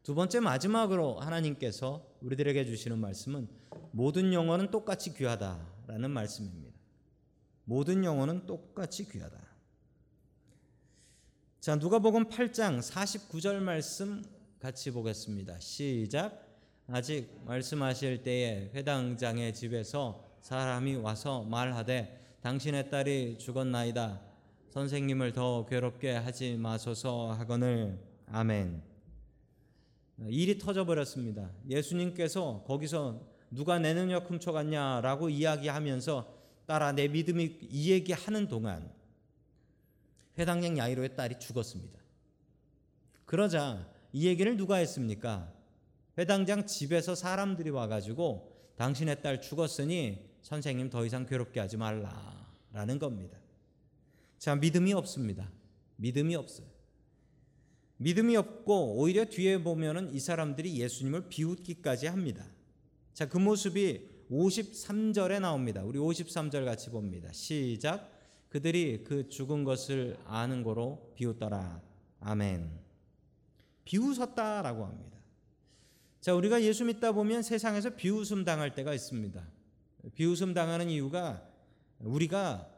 두 0.04 0.14
번째 0.14 0.40
마지막으로 0.40 1.20
하나님께서 1.20 2.06
우리들에게 2.22 2.66
주시는 2.66 3.00
말씀은 3.00 3.48
모든 3.92 4.34
영혼은 4.34 4.70
똑같이 4.70 5.16
귀하다라는 5.16 6.12
말씀입니다. 6.12 6.78
모든 7.66 8.04
영혼은 8.04 8.46
똑같이 8.46 9.10
귀하다. 9.10 9.49
자, 11.60 11.76
누가복음 11.76 12.30
8장 12.30 12.80
49절 12.80 13.60
말씀 13.60 14.24
같이 14.62 14.92
보겠습니다. 14.92 15.60
시작. 15.60 16.48
아직 16.88 17.38
말씀하실 17.46 18.24
때에 18.24 18.72
회당장의 18.74 19.54
집에서 19.54 20.24
사람이 20.40 20.96
와서 20.96 21.44
말하되 21.44 22.38
당신의 22.40 22.90
딸이 22.90 23.40
죽었나이다. 23.40 24.22
선생님을 24.70 25.34
더 25.34 25.66
괴롭게 25.66 26.14
하지 26.14 26.56
마소서 26.56 27.34
하거늘 27.34 28.00
아멘. 28.28 28.82
일이 30.30 30.58
터져 30.58 30.86
버렸습니다. 30.86 31.52
예수님께서 31.70 32.64
거기서 32.68 33.20
누가 33.52 33.80
내 33.80 33.94
능력 33.94 34.30
훔쳐갔냐라고 34.30 35.28
이야기하면서 35.28 36.26
따라 36.66 36.94
내 36.94 37.10
믿음이 37.10 37.58
이 37.70 37.92
얘기하는 37.92 38.48
동안 38.48 38.98
회당장 40.40 40.78
야이로의 40.78 41.16
딸이 41.16 41.38
죽었습니다. 41.40 42.00
그러자 43.26 43.88
이 44.14 44.26
얘기를 44.26 44.56
누가 44.56 44.78
했습니까? 44.78 45.54
회당장 46.18 46.66
집에서 46.66 47.14
사람들이 47.14 47.70
와가지고 47.70 48.74
당신의 48.78 49.22
딸 49.22 49.42
죽었으니 49.42 50.30
선생님 50.42 50.90
더 50.90 51.06
이상 51.06 51.26
괴롭게 51.26 51.60
하지 51.60 51.76
말라라는 51.78 52.98
겁니다. 53.00 53.38
자, 54.38 54.56
믿음이 54.56 54.94
없습니다. 54.94 55.52
믿음이 55.98 56.34
없어요. 56.36 56.68
믿음이 57.98 58.38
없고 58.38 58.96
오히려 58.96 59.26
뒤에 59.26 59.62
보면은 59.62 60.14
이 60.14 60.20
사람들이 60.22 60.80
예수님을 60.80 61.28
비웃기까지 61.28 62.08
합니다. 62.08 62.46
자, 63.14 63.28
그 63.28 63.38
모습이 63.38 64.08
53절에 64.32 65.42
나옵니다. 65.42 65.84
우리 65.84 66.00
53절 66.00 66.64
같이 66.64 66.90
봅니다. 66.90 67.30
시작. 67.34 68.19
그들이 68.50 69.04
그 69.04 69.30
죽은 69.30 69.64
것을 69.64 70.18
아는 70.26 70.64
거로 70.64 71.12
비웃더라. 71.16 71.82
아멘. 72.20 72.70
비웃었다라고 73.86 74.86
합니다. 74.86 75.18
자, 76.20 76.36
우리가 76.36 76.62
예수 76.64 76.84
믿다 76.84 77.12
보면 77.12 77.44
세상에서 77.44 77.96
비웃음 77.96 78.44
당할 78.44 78.76
때가 78.76 78.94
있습니다. 78.94 79.48
비웃음 80.16 80.54
당하는 80.54 80.90
이유가 80.90 81.48
우리가 82.00 82.70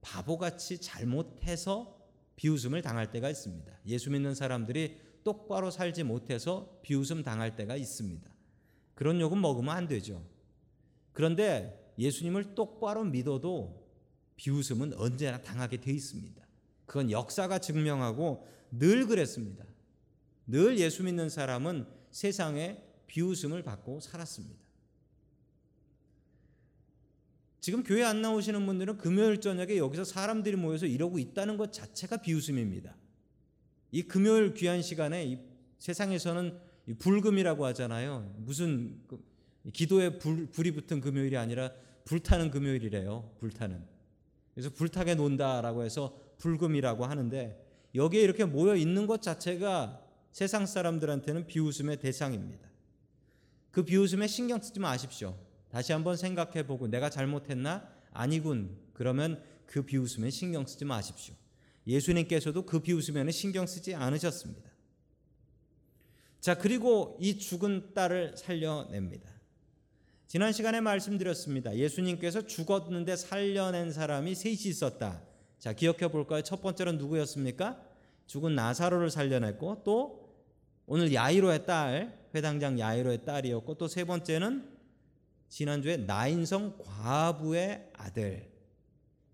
바보같이 0.00 0.80
잘못해서 0.80 1.98
비웃음을 2.36 2.82
당할 2.82 3.10
때가 3.10 3.30
있습니다. 3.30 3.72
예수 3.86 4.10
믿는 4.10 4.34
사람들이 4.34 5.00
똑바로 5.22 5.70
살지 5.70 6.02
못해서 6.02 6.80
비웃음 6.82 7.22
당할 7.22 7.54
때가 7.54 7.76
있습니다. 7.76 8.30
그런 8.94 9.20
욕은 9.20 9.40
먹으면 9.40 9.74
안 9.74 9.86
되죠. 9.86 10.24
그런데 11.12 11.94
예수님을 11.98 12.54
똑바로 12.54 13.04
믿어도 13.04 13.81
비웃음은 14.36 14.94
언제나 14.94 15.40
당하게 15.40 15.80
돼 15.80 15.92
있습니다. 15.92 16.42
그건 16.86 17.10
역사가 17.10 17.58
증명하고 17.58 18.46
늘 18.70 19.06
그랬습니다. 19.06 19.64
늘 20.46 20.78
예수 20.78 21.02
믿는 21.04 21.28
사람은 21.28 21.86
세상에 22.10 22.82
비웃음을 23.06 23.62
받고 23.62 24.00
살았습니다. 24.00 24.62
지금 27.60 27.84
교회 27.84 28.02
안 28.02 28.20
나오시는 28.22 28.66
분들은 28.66 28.98
금요일 28.98 29.40
저녁에 29.40 29.76
여기서 29.76 30.04
사람들이 30.04 30.56
모여서 30.56 30.86
이러고 30.86 31.18
있다는 31.20 31.56
것 31.56 31.72
자체가 31.72 32.16
비웃음입니다. 32.16 32.96
이 33.92 34.02
금요일 34.02 34.54
귀한 34.54 34.82
시간에 34.82 35.24
이 35.24 35.38
세상에서는 35.78 36.58
이 36.88 36.94
불금이라고 36.94 37.64
하잖아요. 37.66 38.34
무슨 38.38 39.00
그 39.06 39.22
기도에 39.72 40.18
불, 40.18 40.46
불이 40.46 40.72
붙은 40.72 41.00
금요일이 41.00 41.36
아니라 41.36 41.70
불타는 42.04 42.50
금요일이래요. 42.50 43.36
불타는. 43.38 43.91
그래서 44.54 44.70
불타게 44.70 45.14
논다라고 45.14 45.82
해서 45.82 46.18
불금이라고 46.38 47.04
하는데 47.04 47.64
여기에 47.94 48.22
이렇게 48.22 48.44
모여 48.44 48.74
있는 48.74 49.06
것 49.06 49.22
자체가 49.22 50.00
세상 50.32 50.66
사람들한테는 50.66 51.46
비웃음의 51.46 51.98
대상입니다. 51.98 52.68
그 53.70 53.84
비웃음에 53.84 54.26
신경 54.26 54.60
쓰지 54.60 54.80
마십시오. 54.80 55.36
다시 55.70 55.92
한번 55.92 56.16
생각해 56.16 56.66
보고 56.66 56.86
내가 56.86 57.08
잘못했나? 57.10 57.88
아니군. 58.12 58.76
그러면 58.92 59.42
그 59.66 59.82
비웃음에 59.82 60.30
신경 60.30 60.66
쓰지 60.66 60.84
마십시오. 60.84 61.34
예수님께서도 61.86 62.66
그 62.66 62.80
비웃음에는 62.80 63.32
신경 63.32 63.66
쓰지 63.66 63.94
않으셨습니다. 63.94 64.70
자, 66.40 66.58
그리고 66.58 67.16
이 67.20 67.38
죽은 67.38 67.94
딸을 67.94 68.36
살려냅니다. 68.36 69.31
지난 70.32 70.50
시간에 70.50 70.80
말씀드렸습니다. 70.80 71.76
예수님께서 71.76 72.46
죽었는데 72.46 73.16
살려낸 73.16 73.92
사람이 73.92 74.34
셋이 74.34 74.60
있었다. 74.64 75.20
자, 75.58 75.74
기억해 75.74 76.08
볼까요? 76.10 76.40
첫 76.40 76.62
번째는 76.62 76.96
누구였습니까? 76.96 77.78
죽은 78.28 78.54
나사로를 78.54 79.10
살려냈고 79.10 79.82
또 79.84 80.34
오늘 80.86 81.12
야이로의 81.12 81.66
딸, 81.66 82.18
회당장 82.34 82.80
야이로의 82.80 83.26
딸이었고 83.26 83.74
또 83.74 83.88
세 83.88 84.04
번째는 84.04 84.70
지난주에 85.50 85.98
나인성 85.98 86.78
과부의 86.78 87.90
아들. 87.92 88.48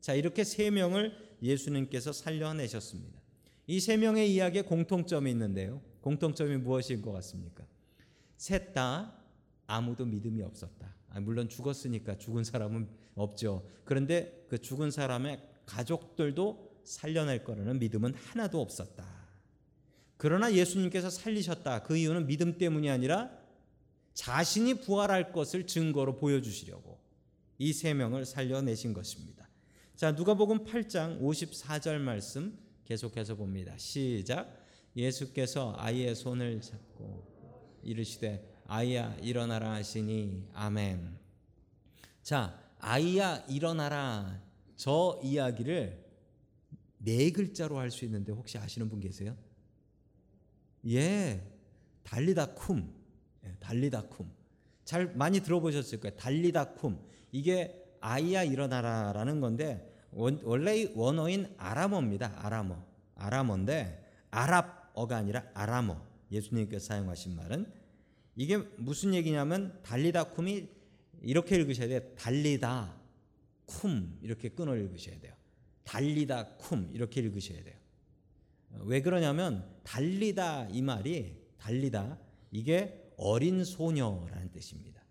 자, 0.00 0.14
이렇게 0.14 0.42
세 0.42 0.68
명을 0.68 1.16
예수님께서 1.40 2.12
살려내셨습니다. 2.12 3.20
이 3.68 3.78
세 3.78 3.96
명의 3.96 4.34
이야기에 4.34 4.62
공통점이 4.62 5.30
있는데요. 5.30 5.80
공통점이 6.00 6.56
무엇인 6.56 7.02
것 7.02 7.12
같습니까? 7.12 7.62
셋 8.36 8.72
다 8.72 9.14
아무도 9.68 10.04
믿음이 10.04 10.42
없었다. 10.42 10.96
아, 11.10 11.20
물론 11.20 11.48
죽었으니까 11.48 12.18
죽은 12.18 12.42
사람은 12.42 12.88
없죠. 13.14 13.68
그런데 13.84 14.44
그 14.48 14.58
죽은 14.58 14.90
사람의 14.90 15.40
가족들도 15.66 16.80
살려낼 16.84 17.44
거라는 17.44 17.78
믿음은 17.78 18.14
하나도 18.14 18.60
없었다. 18.60 19.06
그러나 20.16 20.52
예수님께서 20.52 21.10
살리셨다. 21.10 21.84
그 21.84 21.96
이유는 21.96 22.26
믿음 22.26 22.58
때문이 22.58 22.90
아니라 22.90 23.30
자신이 24.14 24.80
부활할 24.80 25.32
것을 25.32 25.66
증거로 25.66 26.16
보여주시려고 26.16 26.98
이 27.58 27.72
세 27.72 27.92
명을 27.92 28.24
살려내신 28.24 28.92
것입니다. 28.94 29.48
자, 29.96 30.12
누가복음 30.12 30.64
8장 30.64 31.20
54절 31.20 31.98
말씀 31.98 32.56
계속해서 32.84 33.34
봅니다. 33.34 33.76
시작. 33.76 34.64
예수께서 34.96 35.74
아이의 35.76 36.14
손을 36.14 36.60
잡고 36.60 37.80
이르시되 37.82 38.57
아이야 38.70 39.16
일어나라 39.22 39.72
하시니 39.72 40.46
아멘. 40.52 41.16
자, 42.22 42.60
아이야 42.78 43.42
일어나라. 43.48 44.42
저 44.76 45.18
이야기를 45.24 46.04
네 46.98 47.30
글자로 47.32 47.78
할 47.78 47.90
수 47.90 48.04
있는데 48.04 48.30
혹시 48.30 48.58
아시는 48.58 48.90
분 48.90 49.00
계세요? 49.00 49.34
예. 50.86 51.42
달리다 52.04 52.54
쿰. 52.54 52.84
예, 53.46 53.54
달리다 53.58 54.02
쿰. 54.10 54.26
잘 54.84 55.14
많이 55.14 55.40
들어보셨을 55.40 56.00
거예요. 56.00 56.14
달리다 56.16 56.74
쿰. 56.74 56.98
이게 57.32 57.82
아이야 58.00 58.44
일어나라라는 58.44 59.40
건데 59.40 59.94
원, 60.12 60.40
원래 60.44 60.92
원어인 60.94 61.54
아람어입니다. 61.56 62.34
아람어. 62.44 62.84
아람어인데 63.14 64.04
아랍어가 64.30 65.16
아니라 65.16 65.44
아람어. 65.54 65.98
예수님께서 66.30 66.84
사용하신 66.84 67.34
말은 67.34 67.77
이게 68.38 68.56
무슨 68.56 69.14
얘기냐면 69.14 69.76
달리다 69.82 70.32
쿰이 70.32 70.68
이렇게 71.22 71.56
읽으셔야 71.56 71.88
돼요. 71.88 72.00
달리다 72.14 72.96
쿰 73.66 74.20
이렇게 74.22 74.48
끊어 74.50 74.76
읽으셔야 74.76 75.18
돼요. 75.18 75.34
달리다 75.82 76.56
쿰 76.56 76.88
이렇게 76.94 77.20
읽으셔야 77.20 77.64
돼요. 77.64 77.74
왜 78.82 79.02
그러냐면 79.02 79.68
달리다 79.82 80.68
이 80.68 80.82
말이 80.82 81.34
달리다 81.58 82.16
이게 82.52 83.10
어린 83.16 83.64
소녀라는 83.64 84.52
뜻입니다. 84.52 85.02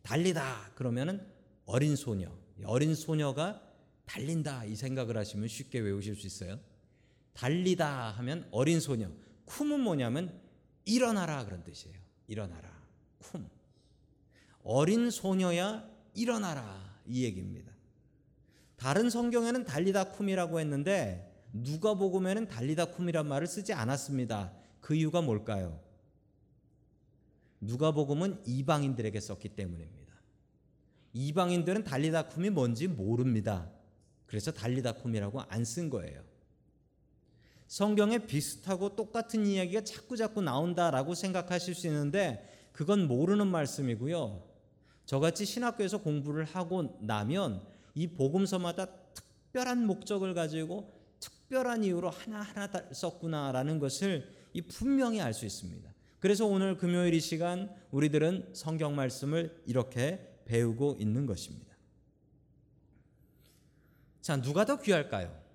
달리다 0.00 0.72
그러면은 0.76 1.20
어린 1.66 1.94
소녀. 1.94 2.32
어린 2.64 2.94
소녀가 2.94 3.62
달린다 4.06 4.64
이 4.64 4.76
생각을 4.76 5.18
하시면 5.18 5.46
쉽게 5.48 5.80
외우실 5.80 6.16
수 6.16 6.26
있어요. 6.26 6.58
달리다 7.34 8.12
하면 8.12 8.48
어린 8.50 8.80
소녀. 8.80 9.10
쿰은 9.44 9.80
뭐냐면 9.80 10.47
일어나라 10.88 11.44
그런 11.44 11.62
뜻이에요. 11.62 11.96
일어나라. 12.26 12.70
쿰. 13.20 13.44
어린 14.62 15.10
소녀야 15.10 15.88
일어나라 16.14 16.98
이 17.06 17.24
얘기입니다. 17.24 17.72
다른 18.76 19.10
성경에는 19.10 19.64
달리다 19.64 20.12
쿰이라고 20.12 20.60
했는데 20.60 21.30
누가복음에는 21.52 22.48
달리다 22.48 22.86
쿰이란 22.92 23.26
말을 23.28 23.46
쓰지 23.46 23.72
않았습니다. 23.72 24.52
그 24.80 24.94
이유가 24.94 25.20
뭘까요? 25.20 25.80
누가복음은 27.60 28.42
이방인들에게 28.46 29.20
썼기 29.20 29.50
때문입니다. 29.50 30.14
이방인들은 31.12 31.84
달리다 31.84 32.28
쿰이 32.28 32.50
뭔지 32.50 32.86
모릅니다. 32.88 33.70
그래서 34.26 34.52
달리다 34.52 34.92
쿰이라고 34.92 35.40
안 35.42 35.64
쓴 35.64 35.90
거예요. 35.90 36.22
성경에 37.68 38.18
비슷하고 38.18 38.96
똑같은 38.96 39.46
이야기가 39.46 39.82
자꾸 39.84 40.16
자꾸 40.16 40.40
나온다라고 40.40 41.14
생각하실 41.14 41.74
수 41.74 41.86
있는데 41.86 42.68
그건 42.72 43.06
모르는 43.06 43.46
말씀이고요. 43.46 44.42
저같이 45.04 45.44
신학교에서 45.44 45.98
공부를 45.98 46.44
하고 46.44 46.98
나면 47.00 47.62
이 47.94 48.06
복음서마다 48.08 48.86
특별한 48.86 49.86
목적을 49.86 50.34
가지고 50.34 50.92
특별한 51.20 51.84
이유로 51.84 52.10
하나하나 52.10 52.70
썼구나라는 52.92 53.78
것을 53.78 54.34
이 54.54 54.62
분명히 54.62 55.20
알 55.20 55.34
수 55.34 55.44
있습니다. 55.44 55.92
그래서 56.20 56.46
오늘 56.46 56.76
금요일 56.76 57.14
이 57.14 57.20
시간 57.20 57.70
우리들은 57.90 58.50
성경 58.54 58.96
말씀을 58.96 59.62
이렇게 59.66 60.40
배우고 60.46 60.96
있는 60.98 61.26
것입니다. 61.26 61.76
자, 64.20 64.40
누가 64.40 64.64
더 64.64 64.80
귀할까요? 64.80 65.47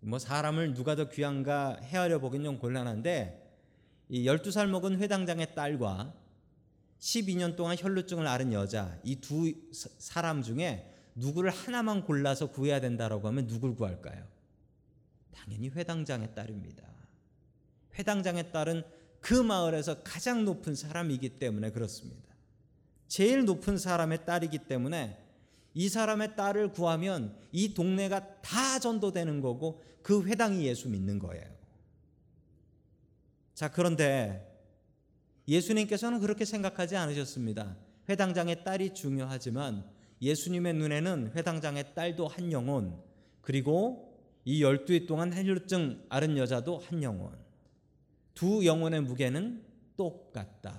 뭐 0.00 0.18
사람을 0.18 0.74
누가 0.74 0.94
더 0.94 1.08
귀한가 1.08 1.78
헤아려 1.82 2.18
보긴 2.18 2.44
좀 2.44 2.58
곤란한데 2.58 3.46
이 4.08 4.24
12살 4.24 4.68
먹은 4.68 4.98
회당장의 5.00 5.54
딸과 5.54 6.14
12년 6.98 7.56
동안 7.56 7.76
혈루증을 7.78 8.26
앓은 8.26 8.52
여자 8.52 8.98
이 9.04 9.16
두 9.20 9.52
사람 9.72 10.42
중에 10.42 10.94
누구를 11.14 11.50
하나만 11.50 12.04
골라서 12.04 12.50
구해야 12.50 12.80
된다라고 12.80 13.26
하면 13.28 13.46
누굴 13.46 13.74
구할까요? 13.74 14.24
당연히 15.32 15.68
회당장의 15.68 16.34
딸입니다. 16.34 16.84
회당장의 17.98 18.52
딸은 18.52 18.84
그 19.20 19.34
마을에서 19.34 20.02
가장 20.02 20.44
높은 20.44 20.74
사람이기 20.74 21.38
때문에 21.40 21.70
그렇습니다. 21.70 22.34
제일 23.08 23.44
높은 23.44 23.78
사람의 23.78 24.24
딸이기 24.24 24.58
때문에 24.68 25.18
이 25.78 25.88
사람의 25.88 26.34
딸을 26.34 26.72
구하면 26.72 27.38
이 27.52 27.72
동네가 27.72 28.40
다 28.40 28.80
전도되는 28.80 29.40
거고 29.40 29.80
그 30.02 30.26
회당이 30.26 30.66
예수 30.66 30.88
믿는 30.88 31.20
거예요. 31.20 31.44
자, 33.54 33.70
그런데 33.70 34.44
예수님께서는 35.46 36.18
그렇게 36.18 36.44
생각하지 36.44 36.96
않으셨습니다. 36.96 37.76
회당장의 38.08 38.64
딸이 38.64 38.92
중요하지만 38.92 39.88
예수님의 40.20 40.74
눈에는 40.74 41.30
회당장의 41.36 41.94
딸도 41.94 42.26
한 42.26 42.50
영혼, 42.50 43.00
그리고 43.40 44.20
이 44.44 44.64
열두 44.64 44.92
해 44.92 45.06
동안 45.06 45.32
헬류증 45.32 46.06
앓은 46.08 46.38
여자도 46.38 46.78
한 46.78 47.04
영혼. 47.04 47.38
두 48.34 48.66
영혼의 48.66 49.02
무게는 49.02 49.64
똑같다. 49.96 50.76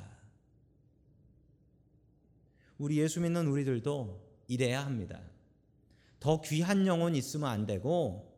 우리 2.77 2.97
예수 2.97 3.21
믿는 3.21 3.47
우리들도 3.47 4.28
이래야 4.49 4.85
합니다. 4.85 5.21
더 6.19 6.41
귀한 6.41 6.85
영혼 6.85 7.15
있으면 7.15 7.49
안 7.49 7.65
되고 7.65 8.37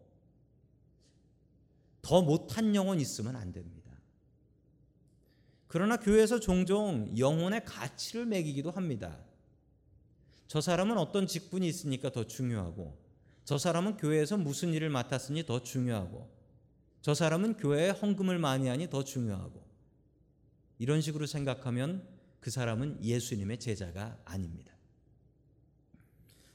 더 2.03 2.21
못한 2.21 2.75
영혼 2.75 2.99
있으면 2.99 3.35
안 3.35 3.51
됩니다. 3.51 3.91
그러나 5.67 5.97
교회에서 5.97 6.39
종종 6.39 7.17
영혼의 7.17 7.63
가치를 7.65 8.25
매기기도 8.25 8.71
합니다. 8.71 9.17
저 10.47 10.59
사람은 10.59 10.97
어떤 10.97 11.27
직분이 11.27 11.65
있으니까 11.67 12.11
더 12.11 12.27
중요하고 12.27 12.99
저 13.45 13.57
사람은 13.57 13.95
교회에서 13.97 14.37
무슨 14.37 14.73
일을 14.73 14.89
맡았으니 14.89 15.45
더 15.45 15.63
중요하고 15.63 16.29
저 17.01 17.13
사람은 17.13 17.55
교회에 17.55 17.91
헌금을 17.91 18.37
많이 18.37 18.67
하니 18.67 18.89
더 18.89 19.03
중요하고 19.03 19.65
이런 20.77 20.99
식으로 20.99 21.25
생각하면 21.25 22.05
그 22.41 22.51
사람은 22.51 23.03
예수님의 23.03 23.59
제자가 23.59 24.19
아닙니다. 24.25 24.73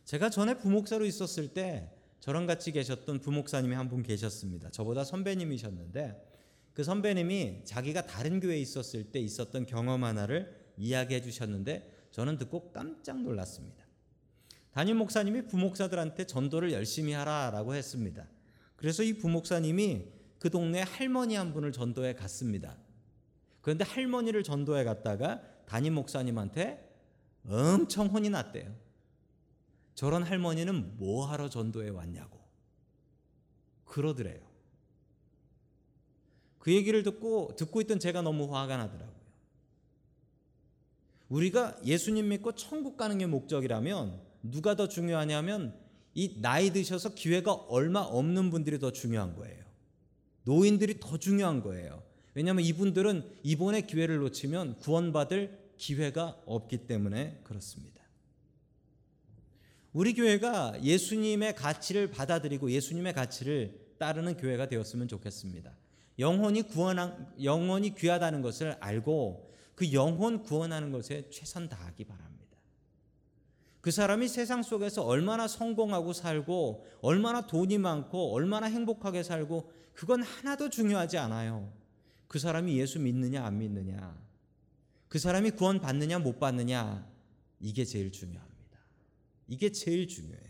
제가 0.07 0.31
전에 0.31 0.55
부목사로 0.55 1.05
있었을 1.05 1.49
때 1.49 1.91
저랑 2.21 2.47
같이 2.47 2.71
계셨던 2.71 3.21
부목사님이 3.21 3.75
한 3.75 3.89
분 3.89 4.05
계셨습니다. 4.05 4.71
저보다 4.71 5.03
선배님이셨는데 5.05 6.23
그 6.75 6.85
선배님이 6.85 7.65
자기가 7.65 8.07
다른 8.07 8.39
교회에 8.39 8.59
있었을 8.59 9.11
때 9.11 9.19
있었던 9.19 9.67
경험 9.67 10.05
하나를 10.05 10.55
이야기해 10.77 11.23
주셨는데 11.23 12.09
저는 12.13 12.39
듣고 12.39 12.71
깜짝 12.71 13.21
놀랐습니다. 13.21 13.85
담임 14.71 14.99
목사님이 14.99 15.49
부목사들한테 15.49 16.25
전도를 16.27 16.73
열심히 16.73 17.13
하라라고 17.13 17.75
했습니다. 17.75 18.29
그래서 18.77 19.03
이 19.03 19.15
부목사님이 19.15 20.05
그 20.39 20.51
동네 20.51 20.83
할머니 20.83 21.35
한 21.35 21.53
분을 21.53 21.73
전도해 21.73 22.15
갔습니다. 22.15 22.77
그런데 23.61 23.85
할머니를 23.85 24.45
전도해 24.45 24.85
갔다가 24.85 25.43
담임 25.67 25.95
목사님한테 25.95 26.89
엄청 27.49 28.07
혼이 28.07 28.31
났대요. 28.31 28.86
저런 29.97 30.23
할머니는 30.23 30.99
뭐 30.99 31.27
하러 31.27 31.49
전도해 31.49 31.89
왔냐고. 31.89 32.39
그러더래요. 33.87 34.41
그 36.59 36.73
얘기를 36.73 37.03
듣고 37.03 37.57
듣고 37.57 37.81
있던 37.81 37.99
제가 37.99 38.21
너무 38.21 38.55
화가 38.55 38.77
나더라고요. 38.77 39.17
우리가 41.31 41.81
예수님 41.85 42.29
믿고 42.29 42.53
천국 42.53 42.97
가는 42.97 43.17
게 43.17 43.27
목적이라면 43.27 44.21
누가 44.43 44.77
더 44.77 44.87
중요하냐면 44.87 45.75
이 46.15 46.41
나이 46.43 46.71
드셔서 46.71 47.15
기회가 47.15 47.53
얼마 47.55 48.01
없는 48.01 48.51
분들이 48.51 48.79
더 48.79 48.93
중요한 48.93 49.35
거예요. 49.35 49.65
노인들이 50.45 51.01
더 51.01 51.19
중요한 51.19 51.63
거예요. 51.63 52.03
왜냐하면 52.35 52.65
이분들은 52.65 53.39
이번의 53.45 53.87
기회를 53.87 54.19
놓치면 54.19 54.81
구원받을 54.81 55.59
기회가 55.79 56.39
없기 56.45 56.87
때문에 56.87 57.41
그렇습니다. 57.45 57.96
우리 59.97 60.13
교회가 60.13 60.83
예수님의 60.83 61.55
가치를 61.55 62.11
받아들이고 62.11 62.71
예수님의 62.71 63.15
가치를 63.15 63.95
따르는 63.99 64.37
교회가 64.37 64.69
되었으면 64.69 65.09
좋겠습니다. 65.09 65.73
영혼이 66.19 66.65
구원한 66.65 67.33
영혼이 67.43 67.95
귀하다는 67.95 68.43
것을 68.43 68.77
알고 68.81 69.55
그 69.75 69.95
영혼 69.95 70.43
구원하는 70.43 70.93
것에 70.93 71.31
최선 71.31 71.71
다하기 71.71 72.05
바랍니다. 72.05 72.59
그 73.81 73.91
사람이 73.91 74.29
세상 74.29 74.63
속에서 74.63 75.03
얼마나 75.03 75.49
성공하고 75.49 76.13
살고 76.13 76.85
얼마나 77.01 77.47
돈이 77.47 77.79
많고 77.79 78.35
얼마나 78.35 78.67
행복하게 78.67 79.23
살고 79.23 79.73
그건 79.95 80.23
하나도 80.23 80.69
중요하지 80.69 81.17
않아요. 81.17 81.73
그 82.29 82.39
사람이 82.39 82.79
예수 82.79 82.99
믿느냐 82.99 83.47
안 83.47 83.57
믿느냐. 83.57 84.15
그 85.09 85.19
사람이 85.19 85.53
구원 85.53 85.81
받느냐 85.81 86.19
못 86.19 86.39
받느냐. 86.39 87.11
이게 87.61 87.87
제일 87.87 88.13
중요합니다. 88.13 88.56
이게 89.49 89.71
제일 89.71 90.09
중요해요. 90.09 90.47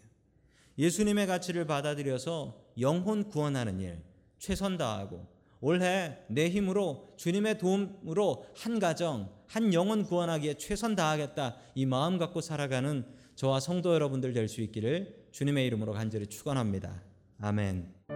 예수님의 0.78 1.26
가치를 1.26 1.66
받아들여서 1.66 2.60
영혼 2.80 3.28
구원하는 3.28 3.80
일 3.80 4.02
최선 4.38 4.76
다하고 4.76 5.26
올해 5.60 6.18
내 6.28 6.50
힘으로 6.50 7.14
주님의 7.16 7.58
도움으로 7.58 8.44
한 8.54 8.78
가정, 8.78 9.30
한 9.46 9.72
영혼 9.72 10.04
구원하기에 10.04 10.54
최선 10.54 10.94
다하겠다. 10.94 11.56
이 11.74 11.86
마음 11.86 12.18
갖고 12.18 12.40
살아가는 12.40 13.06
저와 13.36 13.60
성도 13.60 13.94
여러분들 13.94 14.32
될 14.32 14.48
수 14.48 14.60
있기를 14.60 15.28
주님의 15.32 15.66
이름으로 15.66 15.92
간절히 15.92 16.26
축원합니다. 16.26 17.02
아멘. 17.40 18.15